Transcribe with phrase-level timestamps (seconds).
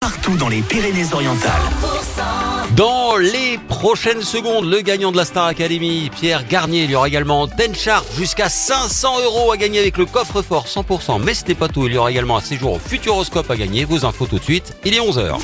[0.00, 1.60] partout dans les Pyrénées-Orientales.
[2.74, 7.06] Dans les prochaines secondes, le gagnant de la Star Academy, Pierre Garnier, il y aura
[7.06, 11.22] également Ten Sharp, jusqu'à 500 euros à gagner avec le coffre-fort 100%.
[11.22, 13.84] Mais ce n'est pas tout, il y aura également un séjour au Futuroscope à gagner.
[13.84, 15.38] Vos infos tout de suite, il est 11h.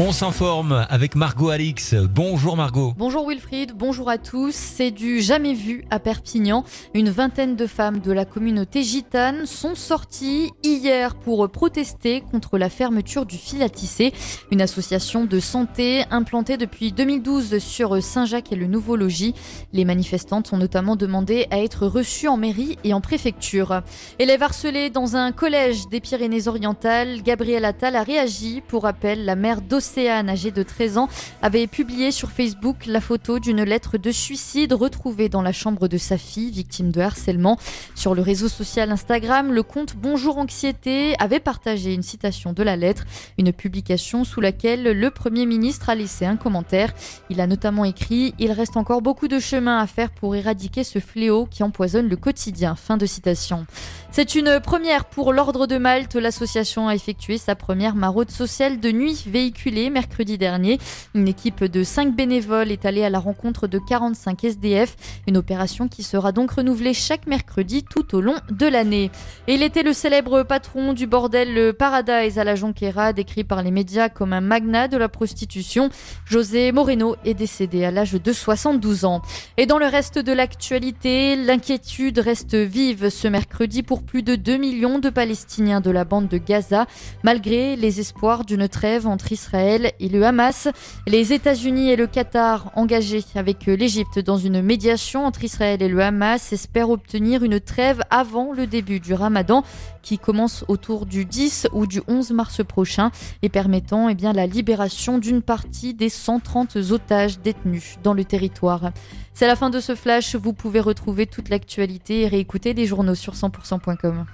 [0.00, 1.96] On s'informe avec Margot Alix.
[1.96, 2.94] Bonjour Margot.
[2.96, 4.54] Bonjour Wilfried, bonjour à tous.
[4.54, 6.62] C'est du jamais vu à Perpignan.
[6.94, 12.70] Une vingtaine de femmes de la communauté gitane sont sorties hier pour protester contre la
[12.70, 14.12] fermeture du fil à tisser,
[14.52, 19.34] une association de santé implantée depuis 2012 sur Saint-Jacques et le Nouveau Logis.
[19.72, 23.82] Les manifestantes ont notamment demandé à être reçues en mairie et en préfecture.
[24.20, 28.62] Élève harcelée dans un collège des Pyrénées-Orientales, Gabriel Attal a réagi.
[28.68, 31.08] Pour rappel, la mère d'Océane, âgée de 13 ans,
[31.40, 35.96] avait publié sur Facebook la photo d'une lettre de suicide retrouvée dans la chambre de
[35.96, 37.58] sa fille, victime de harcèlement.
[37.94, 42.76] Sur le réseau social Instagram, le compte Bonjour Anxiété avait partagé une citation de la
[42.76, 43.04] lettre,
[43.38, 46.92] une publication sous laquelle le Premier ministre a laissé un commentaire.
[47.30, 50.98] Il a notamment écrit Il reste encore beaucoup de chemin à faire pour éradiquer ce
[50.98, 52.74] fléau qui empoisonne le quotidien.
[52.74, 53.66] Fin de citation.
[54.10, 56.14] C'est une première pour l'Ordre de Malte.
[56.16, 60.78] L'association a effectué sa première maraude sociale de nuit véhiculée mercredi dernier.
[61.14, 64.96] Une équipe de 5 bénévoles est allée à la rencontre de 45 SDF.
[65.26, 69.10] Une opération qui sera donc renouvelée chaque mercredi tout au long de l'année.
[69.46, 73.62] Et il était le célèbre patron du bordel le Paradise à la Jonquera, décrit par
[73.62, 75.90] les médias comme un magnat de la prostitution.
[76.24, 79.22] José Moreno est décédé à l'âge de 72 ans.
[79.56, 84.56] Et dans le reste de l'actualité, l'inquiétude reste vive ce mercredi pour plus de 2
[84.56, 86.86] millions de Palestiniens de la bande de Gaza,
[87.22, 89.28] malgré les espoirs d'une trêve entre
[89.68, 90.68] Israël et le Hamas.
[91.06, 96.00] Les États-Unis et le Qatar, engagés avec l'Égypte dans une médiation entre Israël et le
[96.00, 99.62] Hamas, espèrent obtenir une trêve avant le début du Ramadan
[100.02, 103.10] qui commence autour du 10 ou du 11 mars prochain
[103.42, 108.92] et permettant eh bien, la libération d'une partie des 130 otages détenus dans le territoire.
[109.34, 110.34] C'est la fin de ce flash.
[110.34, 114.24] Vous pouvez retrouver toute l'actualité et réécouter les journaux sur 100%.com.